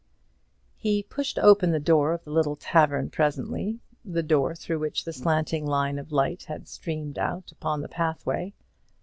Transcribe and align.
He 0.77 1.03
pushed 1.03 1.37
open 1.37 1.69
the 1.69 1.79
door 1.79 2.11
of 2.11 2.23
the 2.23 2.31
little 2.31 2.55
tavern 2.55 3.11
presently 3.11 3.81
the 4.03 4.23
door 4.23 4.55
through 4.55 4.79
which 4.79 5.05
the 5.05 5.13
slanting 5.13 5.63
line 5.67 5.99
of 5.99 6.11
light 6.11 6.45
had 6.45 6.67
streamed 6.67 7.19
out 7.19 7.51
upon 7.51 7.81
the 7.81 7.87
pathway. 7.87 8.55